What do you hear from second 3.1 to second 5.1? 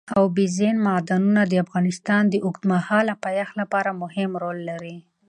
پایښت لپاره مهم رول لري.